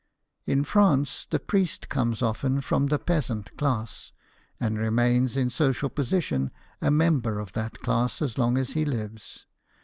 In 0.47 0.63
France, 0.63 1.27
the 1.29 1.39
priest 1.39 1.87
comes 1.87 2.23
often 2.23 2.61
from 2.61 2.87
the 2.87 2.97
peasant 2.97 3.55
class, 3.55 4.11
and 4.59 4.75
remains 4.79 5.37
in 5.37 5.51
social 5.51 5.89
position 5.89 6.49
a 6.81 6.89
member 6.89 7.37
of 7.39 7.53
that 7.53 7.81
class 7.81 8.19
as 8.19 8.35
long 8.35 8.57
as 8.57 8.71
he 8.71 8.83
lives. 8.83 9.45